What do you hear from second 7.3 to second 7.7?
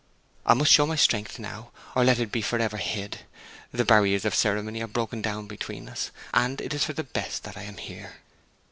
that I